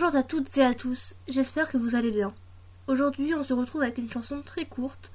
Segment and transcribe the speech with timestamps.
[0.00, 2.32] Bonjour à toutes et à tous, j'espère que vous allez bien.
[2.86, 5.10] Aujourd'hui, on se retrouve avec une chanson très courte,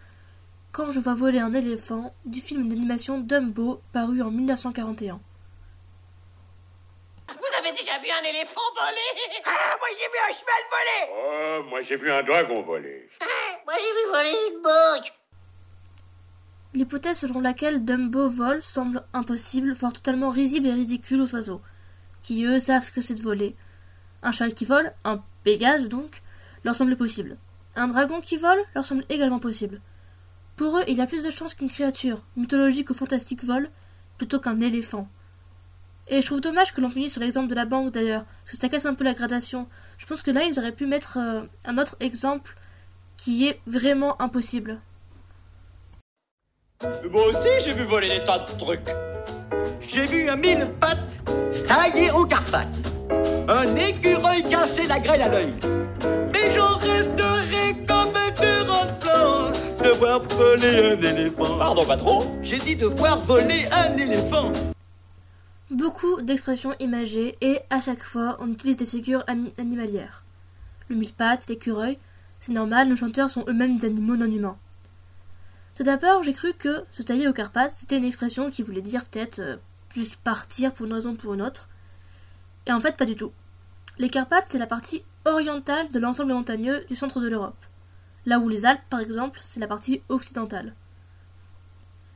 [0.74, 5.22] Quand je vois voler un éléphant, du film d'animation Dumbo, paru en 1941.
[7.30, 9.42] Vous avez déjà vu un éléphant voler?
[9.46, 13.10] Ah, moi j'ai vu un cheval voler Oh, moi j'ai vu un dragon voler.
[13.22, 13.26] Ah,
[13.66, 15.14] Moi j'ai vu voler une banque
[16.74, 21.62] L'hypothèse selon laquelle Dumbo vole semble impossible, voire totalement risible et ridicule aux oiseaux,
[22.22, 23.56] qui eux savent ce que c'est de voler.
[24.24, 26.22] Un cheval qui vole, un pégase donc,
[26.64, 27.38] leur semble possible.
[27.76, 29.82] Un dragon qui vole leur semble également possible.
[30.56, 33.70] Pour eux, il y a plus de chances qu'une créature, mythologique ou fantastique, vole,
[34.18, 35.10] plutôt qu'un éléphant.
[36.08, 38.58] Et je trouve dommage que l'on finisse sur l'exemple de la banque d'ailleurs, parce que
[38.58, 39.68] ça casse un peu la gradation.
[39.98, 42.56] Je pense que là, ils auraient pu mettre euh, un autre exemple
[43.18, 44.80] qui est vraiment impossible.
[47.10, 48.90] Moi aussi, j'ai vu voler des tas de trucs.
[49.88, 51.14] J'ai vu un mille pattes
[51.68, 52.68] taillé aux Carpates.
[53.48, 55.54] Un écureuil casser la grêle à l'œil.
[56.32, 59.52] Mais j'en resterai comme de enfant
[59.84, 61.58] de voir voler un éléphant.
[61.58, 64.52] Pardon, patron J'ai dit de voir voler un éléphant.
[65.70, 69.26] Beaucoup d'expressions imagées et à chaque fois on utilise des figures
[69.58, 70.24] animalières.
[70.90, 71.98] Le mille-pattes, l'écureuil,
[72.40, 74.58] c'est normal, nos chanteurs sont eux-mêmes des animaux non humains.
[75.76, 79.06] Tout d'abord, j'ai cru que se tailler aux Carpates, c'était une expression qui voulait dire
[79.06, 79.56] peut-être euh,
[79.94, 81.70] juste partir pour une raison ou pour une autre.
[82.66, 83.32] Et en fait, pas du tout.
[83.98, 87.66] Les Carpates, c'est la partie orientale de l'ensemble montagneux du centre de l'Europe.
[88.26, 90.74] Là où les Alpes, par exemple, c'est la partie occidentale.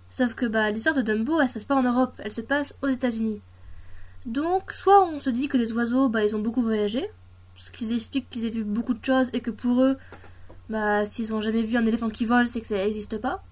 [0.10, 2.74] Sauf que bah, l'histoire de Dumbo, elle se passe pas en Europe, elle se passe
[2.82, 3.42] aux États-Unis.
[4.26, 7.10] Donc, soit on se dit que les oiseaux, bah, ils ont beaucoup voyagé,
[7.56, 9.98] parce qu'ils expliquent qu'ils aient vu beaucoup de choses et que pour eux,
[10.70, 13.44] bah, s'ils ont jamais vu un éléphant qui vole, c'est que ça n'existe pas.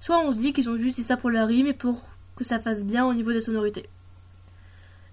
[0.00, 2.44] Soit on se dit qu'ils ont juste dit ça pour la rime et pour que
[2.44, 3.88] ça fasse bien au niveau des sonorités.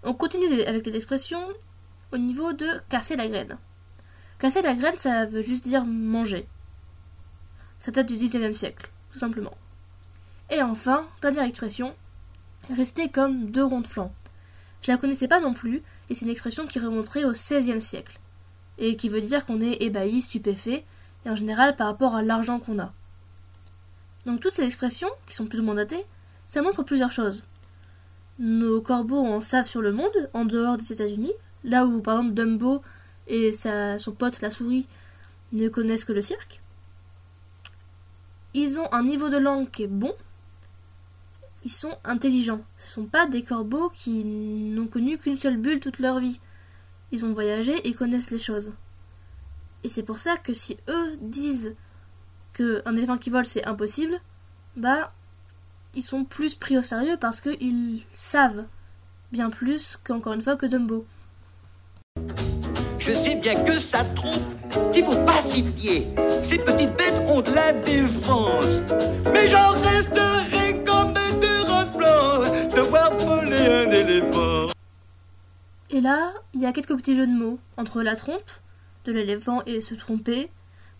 [0.04, 1.48] On continue avec les expressions
[2.12, 3.58] au niveau de casser la graine.
[4.40, 6.48] Casser la graine, ça veut juste dire manger.
[7.80, 9.58] Ça date du 19e siècle, tout simplement.
[10.50, 11.96] Et enfin, dernière expression,
[12.76, 14.14] rester comme deux ronds de flanc.
[14.82, 18.20] Je la connaissais pas non plus, et c'est une expression qui remonterait au XVIe siècle,
[18.78, 20.86] et qui veut dire qu'on est ébahi, stupéfait,
[21.26, 22.94] et en général par rapport à l'argent qu'on a.
[24.26, 26.06] Donc toutes ces expressions, qui sont plus ou moins datées,
[26.48, 27.44] ça montre plusieurs choses.
[28.40, 32.34] Nos corbeaux en savent sur le monde, en dehors des États-Unis, là où par exemple
[32.34, 32.82] Dumbo
[33.28, 34.88] et sa, son pote la souris
[35.52, 36.62] ne connaissent que le cirque.
[38.54, 40.14] Ils ont un niveau de langue qui est bon,
[41.66, 42.62] ils sont intelligents.
[42.78, 46.40] Ce sont pas des corbeaux qui n'ont connu qu'une seule bulle toute leur vie.
[47.12, 48.72] Ils ont voyagé et connaissent les choses.
[49.84, 51.76] Et c'est pour ça que si eux disent
[52.54, 54.20] que un éléphant qui vole c'est impossible,
[54.76, 55.14] bah
[55.96, 58.66] ils sont plus pris au sérieux parce qu'ils savent
[59.32, 61.06] bien plus qu'encore une fois que Dumbo.
[63.00, 64.42] Je sais bien que ça trompe,
[64.92, 66.08] qu'il faut pacifier.
[66.44, 68.82] Ces petites bêtes ont de la défense.
[69.34, 74.68] Mais j'en resterai comme de blanc de voir voler un éléphant.
[75.90, 78.52] Et là, il y a quelques petits jeux de mots entre la trompe
[79.06, 80.50] de l'éléphant et se tromper,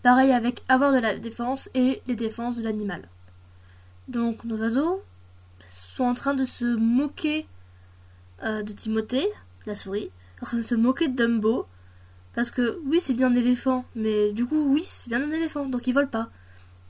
[0.02, 3.08] pareil avec avoir de la défense et les défenses de l'animal.
[4.08, 5.02] Donc nos oiseaux
[5.66, 7.46] sont en train de se moquer
[8.42, 9.28] euh, de Timothée,
[9.66, 10.10] la souris,
[10.40, 11.66] en train de se moquer de Dumbo,
[12.34, 15.66] parce que oui c'est bien un éléphant, mais du coup oui c'est bien un éléphant,
[15.66, 16.30] donc ils volent pas.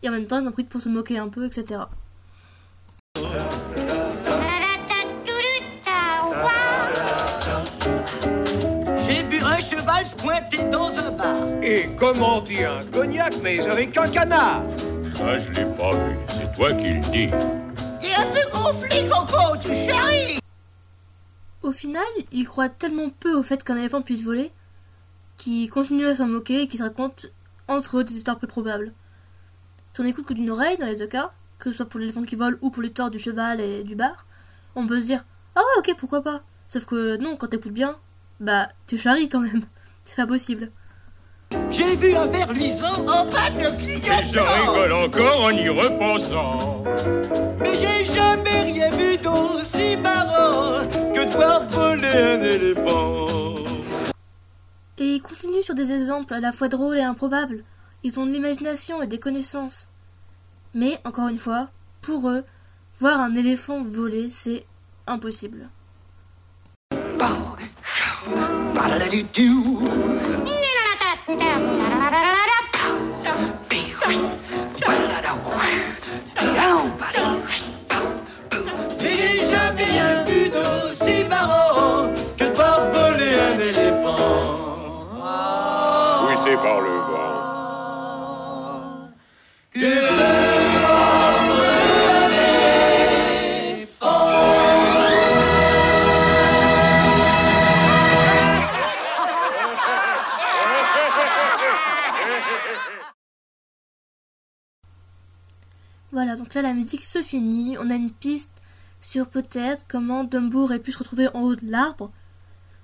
[0.03, 1.81] Et en même temps ils en profitent pour se moquer un peu, etc.
[9.05, 11.49] J'ai vu un cheval se pointer dans un bar.
[11.65, 14.63] Et comment dit un cognac, mais avec un canard
[15.19, 16.17] Ça, je l'ai pas vu.
[16.29, 17.29] C'est toi qui le dis.
[18.01, 20.39] T'es un peu gonflé, Coco, tu charries
[21.61, 24.53] Au final, ils croient tellement peu au fait qu'un éléphant puisse voler
[25.37, 27.27] qu'ils continuent à s'en moquer et qu'ils se racontent
[27.67, 28.93] entre eux des histoires peu probables.
[29.93, 32.23] Si on écoute que d'une oreille dans les deux cas, que ce soit pour l'éléphant
[32.23, 34.25] qui vole ou pour l'histoire du cheval et du bar,
[34.77, 35.25] on peut se dire
[35.57, 37.99] Ah ouais, ok, pourquoi pas Sauf que non, quand t'écoutes bien,
[38.39, 39.65] bah tu charries quand même.
[40.05, 40.71] C'est pas possible.
[41.71, 45.69] J'ai vu un ver luisant, En panne de Et je clignotant rigole encore en y
[45.69, 46.85] repensant.
[47.61, 53.27] mais j'ai jamais rien vu d'aussi marrant que de voir voler un éléphant.
[54.99, 57.65] Et ils continuent sur des exemples à la fois drôles et improbables.
[58.03, 59.89] Ils ont de l'imagination et des connaissances.
[60.75, 61.69] Mais, encore une fois,
[62.03, 62.45] pour eux,
[63.01, 64.65] voir un éléphant voler, c'est
[65.07, 65.69] impossible.
[68.75, 69.89] Ba-da-da-doo-doo.
[86.57, 87.59] Par le vent.
[106.11, 107.77] Voilà, donc là la musique se finit.
[107.79, 108.51] On a une piste
[109.01, 112.11] sur peut-être comment Dumbo aurait pu se retrouver en haut de l'arbre.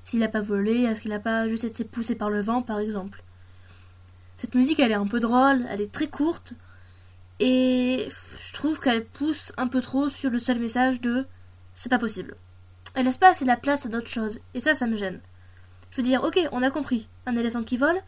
[0.04, 2.78] S'il n'a pas volé, est-ce qu'il n'a pas juste été poussé par le vent, par
[2.78, 3.23] exemple.
[4.36, 6.54] Cette musique, elle est un peu drôle, elle est très courte.
[7.40, 8.08] Et
[8.46, 11.26] je trouve qu'elle pousse un peu trop sur le seul message de
[11.74, 12.36] c'est pas possible.
[12.94, 15.20] Elle laisse pas assez la place à d'autres choses, et ça, ça me gêne.
[15.90, 17.08] Je veux dire, ok, on a compris.
[17.26, 18.00] Un éléphant qui vole,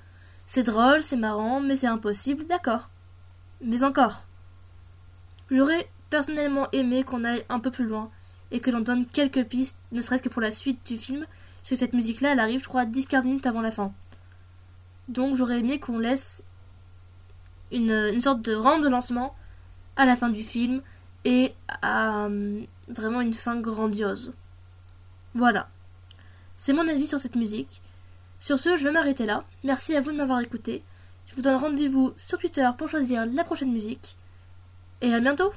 [0.47, 2.91] c'est drôle, c'est marrant, mais c'est impossible, d'accord.
[3.61, 4.29] Mais encore.
[5.51, 8.11] J'aurais personnellement aimé qu'on aille un peu plus loin
[8.53, 11.27] et que l'on donne quelques pistes, ne serait-ce que pour la suite du film,
[11.57, 13.93] parce que cette musique-là, elle arrive, je crois, 10-15 minutes avant la fin.
[15.09, 16.43] Donc j'aurais aimé qu'on laisse
[17.73, 19.35] une, sorte de rampe de lancement
[19.97, 20.83] à la fin du film
[21.25, 24.33] et à euh, vraiment une fin grandiose.
[25.35, 25.69] Voilà.
[26.57, 27.83] C'est mon avis sur cette musique.
[28.41, 29.45] Sur ce, je vais m'arrêter là.
[29.65, 30.83] Merci à vous de m'avoir écouté.
[31.27, 34.17] Je vous donne rendez-vous sur Twitter pour choisir la prochaine musique.
[35.01, 35.53] Et à bientôt